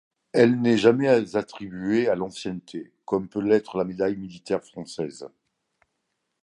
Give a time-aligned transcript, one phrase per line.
[0.33, 5.29] Elle n’est jamais attribuée à l’ancienneté, comme peut l’être la Médaille militaire française.